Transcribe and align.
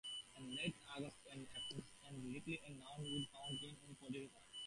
In 0.39 0.49
late 0.55 0.73
August, 0.97 1.17
it 1.31 1.47
appeared 1.55 1.85
likely 2.33 2.59
Nano 2.69 3.03
would 3.07 3.27
found 3.31 3.59
a 3.61 3.67
new 3.67 3.95
political 3.99 4.29
party. 4.29 4.57